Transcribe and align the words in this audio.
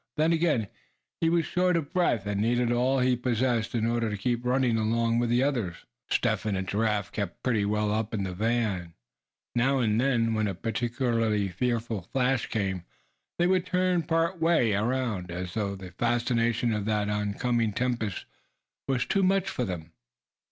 Then 0.17 0.33
again, 0.33 0.67
he 1.19 1.29
was 1.29 1.45
short 1.45 1.77
of 1.77 1.93
breath, 1.93 2.25
and 2.25 2.41
needed 2.41 2.71
all 2.71 3.01
he 3.01 3.15
possessed 3.15 3.75
in 3.75 3.85
order 3.85 4.09
to 4.09 4.17
keep 4.17 4.43
running 4.43 4.75
along 4.75 5.19
with 5.19 5.29
the 5.29 5.43
others. 5.43 5.85
Step 6.09 6.39
Hen 6.39 6.55
and 6.55 6.67
Giraffe 6.67 7.11
kept 7.11 7.43
pretty 7.43 7.65
well 7.65 7.91
up 7.91 8.11
in 8.11 8.23
the 8.23 8.33
van. 8.33 8.95
Now 9.53 9.77
and 9.77 10.01
then, 10.01 10.33
when 10.33 10.47
a 10.47 10.55
particularly 10.55 11.49
fearful 11.49 12.01
flash 12.01 12.47
came 12.47 12.83
they 13.37 13.45
would 13.45 13.67
turn 13.67 14.01
part 14.01 14.41
way 14.41 14.73
around, 14.73 15.29
as 15.29 15.55
if 15.55 15.77
the 15.77 15.91
fascination 15.99 16.73
of 16.73 16.85
that 16.85 17.07
on 17.07 17.35
coming 17.35 17.71
tempest 17.71 18.25
were 18.87 18.97
too 18.97 19.21
much 19.21 19.47
for 19.51 19.65
them. 19.65 19.91